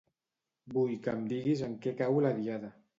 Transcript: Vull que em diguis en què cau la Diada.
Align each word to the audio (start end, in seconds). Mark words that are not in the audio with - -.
Vull 0.77 0.95
que 1.09 1.15
em 1.19 1.23
diguis 1.35 1.65
en 1.71 1.79
què 1.87 1.97
cau 2.05 2.23
la 2.29 2.37
Diada. 2.45 2.77